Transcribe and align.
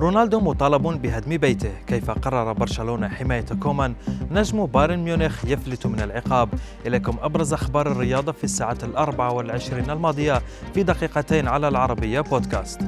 رونالدو 0.00 0.40
مطالب 0.40 0.82
بهدم 0.82 1.36
بيته. 1.36 1.72
كيف 1.86 2.10
قرر 2.10 2.52
برشلونة 2.52 3.08
حماية 3.08 3.44
كومان 3.62 3.94
نجم 4.30 4.66
بايرن 4.66 4.98
ميونخ 4.98 5.44
يفلت 5.44 5.86
من 5.86 6.00
العقاب. 6.00 6.48
إليكم 6.86 7.16
أبرز 7.22 7.52
أخبار 7.52 7.92
الرياضة 7.92 8.32
في 8.32 8.44
الساعة 8.44 8.78
الأربع 8.82 9.28
والعشرين 9.28 9.90
الماضية 9.90 10.42
في 10.74 10.82
دقيقتين 10.82 11.48
على 11.48 11.68
العربية 11.68 12.20
بودكاست. 12.20 12.80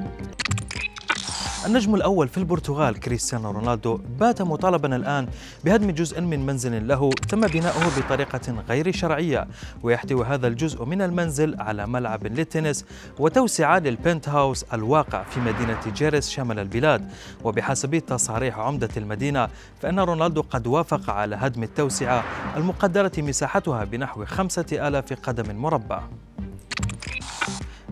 النجم 1.66 1.94
الأول 1.94 2.28
في 2.28 2.38
البرتغال 2.38 3.00
كريستيانو 3.00 3.50
رونالدو 3.50 4.00
بات 4.20 4.42
مطالبا 4.42 4.96
الآن 4.96 5.28
بهدم 5.64 5.90
جزء 5.90 6.20
من 6.20 6.46
منزل 6.46 6.88
له 6.88 7.10
تم 7.28 7.40
بناؤه 7.40 7.98
بطريقة 7.98 8.54
غير 8.68 8.92
شرعية 8.92 9.48
ويحتوي 9.82 10.24
هذا 10.24 10.46
الجزء 10.46 10.84
من 10.84 11.02
المنزل 11.02 11.60
على 11.60 11.86
ملعب 11.86 12.26
للتنس 12.26 12.84
وتوسعة 13.18 13.78
لل 13.78 14.28
penthouse 14.28 14.64
الواقع 14.72 15.22
في 15.22 15.40
مدينة 15.40 15.80
جيرس 15.94 16.30
شمال 16.30 16.58
البلاد. 16.58 17.10
وبحسب 17.44 17.98
تصاريح 17.98 18.58
عمدة 18.58 18.90
المدينة 18.96 19.48
فإن 19.82 20.00
رونالدو 20.00 20.42
قد 20.50 20.66
وافق 20.66 21.10
على 21.10 21.36
هدم 21.36 21.62
التوسعة 21.62 22.24
المقدرة 22.56 23.12
مساحتها 23.18 23.84
بنحو 23.84 24.24
خمسة 24.24 24.66
آلاف 24.72 25.12
قدم 25.12 25.56
مربع. 25.56 26.02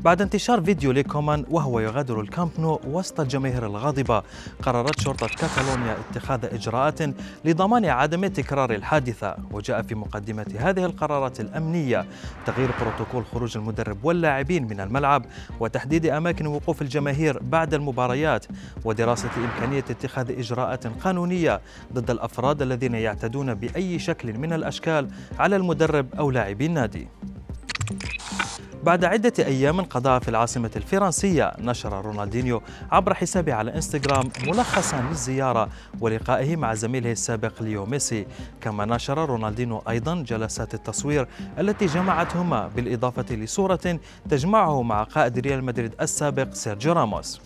بعد 0.04 0.22
انتشار 0.22 0.60
فيديو 0.62 0.92
لكومان 0.92 1.44
وهو 1.50 1.80
يغادر 1.80 2.20
الكامب 2.20 2.50
نو 2.58 2.80
وسط 2.86 3.20
الجماهير 3.20 3.66
الغاضبة 3.66 4.22
قررت 4.62 5.00
شرطة 5.00 5.26
كاتالونيا 5.26 5.96
اتخاذ 6.10 6.44
إجراءات 6.44 6.98
لضمان 7.44 7.84
عدم 7.84 8.26
تكرار 8.26 8.74
الحادثة 8.74 9.36
وجاء 9.52 9.82
في 9.82 9.94
مقدمة 9.94 10.46
هذه 10.58 10.84
القرارات 10.84 11.40
الأمنية 11.40 12.06
تغيير 12.46 12.70
بروتوكول 12.80 13.24
خروج 13.24 13.56
المدرب 13.56 14.04
واللاعبين 14.04 14.68
من 14.68 14.80
الملعب 14.80 15.24
وتحديد 15.60 16.06
أماكن 16.06 16.46
وقوف 16.46 16.82
الجماهير 16.82 17.38
بعد 17.42 17.74
المباريات 17.74 18.46
ودراسة 18.84 19.30
إمكانية 19.36 19.84
اتخاذ 19.90 20.38
إجراءات 20.38 20.86
قانونية 20.86 21.60
ضد 21.92 22.10
الأفراد 22.10 22.62
الذين 22.62 22.94
يعتدون 22.94 23.54
بأي 23.54 23.98
شكل 23.98 24.38
من 24.38 24.52
الأشكال 24.52 25.08
على 25.38 25.56
المدرب 25.56 26.14
أو 26.14 26.30
لاعبي 26.30 26.66
النادي. 26.66 27.08
بعد 28.82 29.04
عدة 29.04 29.32
أيام 29.38 29.80
قضاها 29.80 30.18
في 30.18 30.28
العاصمة 30.28 30.70
الفرنسية 30.76 31.52
نشر 31.58 32.04
رونالدينيو 32.04 32.62
عبر 32.90 33.14
حسابه 33.14 33.54
على 33.54 33.74
إنستغرام 33.74 34.28
ملخصا 34.46 35.00
للزيارة 35.00 35.68
ولقائه 36.00 36.56
مع 36.56 36.74
زميله 36.74 37.12
السابق 37.12 37.62
ليو 37.62 37.86
ميسي. 37.86 38.26
كما 38.60 38.84
نشر 38.84 39.28
رونالدينيو 39.28 39.82
أيضا 39.88 40.14
جلسات 40.14 40.74
التصوير 40.74 41.28
التي 41.58 41.86
جمعتهما 41.86 42.68
بالإضافة 42.76 43.34
لصورة 43.34 43.98
تجمعه 44.30 44.82
مع 44.82 45.02
قائد 45.02 45.38
ريال 45.38 45.64
مدريد 45.64 45.94
السابق 46.00 46.54
سيرجيو 46.54 46.92
راموس. 46.92 47.40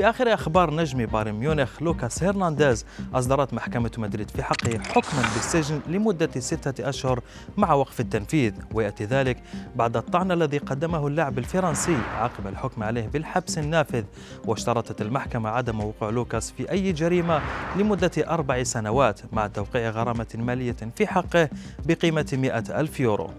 في 0.00 0.10
آخر 0.10 0.34
أخبار 0.34 0.74
نجم 0.74 1.06
بايرن 1.06 1.32
ميونخ 1.32 1.82
لوكاس 1.82 2.22
هرنانديز 2.22 2.86
أصدرت 3.14 3.54
محكمة 3.54 3.90
مدريد 3.98 4.30
في 4.30 4.42
حقه 4.42 4.78
حكما 4.78 5.20
بالسجن 5.20 5.80
لمدة 5.86 6.40
ستة 6.40 6.88
أشهر 6.88 7.20
مع 7.56 7.72
وقف 7.72 8.00
التنفيذ 8.00 8.52
ويأتي 8.74 9.04
ذلك 9.04 9.42
بعد 9.76 9.96
الطعن 9.96 10.32
الذي 10.32 10.58
قدمه 10.58 11.06
اللاعب 11.06 11.38
الفرنسي 11.38 11.96
عقب 12.18 12.46
الحكم 12.46 12.82
عليه 12.82 13.08
بالحبس 13.08 13.58
النافذ. 13.58 14.04
واشترطت 14.44 15.02
المحكمة 15.02 15.48
عدم 15.48 15.80
وقوع 15.80 16.10
لوكاس 16.10 16.50
في 16.50 16.70
أي 16.70 16.92
جريمة 16.92 17.40
لمدة 17.76 18.10
أربع 18.18 18.62
سنوات 18.62 19.20
مع 19.32 19.46
توقيع 19.46 19.90
غرامة 19.90 20.26
مالية 20.34 20.76
في 20.96 21.06
حقه 21.06 21.48
بقيمة 21.86 22.26
100 22.32 22.58
ألف 22.58 23.00
يورو. 23.00 23.30